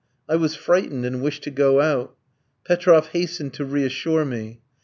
[0.27, 2.15] I was frightened and wished to go out.
[2.67, 4.59] Petroff hastened to reassure me.